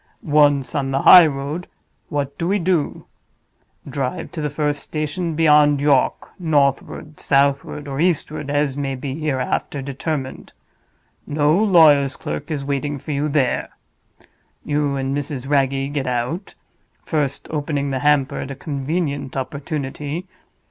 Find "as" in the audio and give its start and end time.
8.49-8.75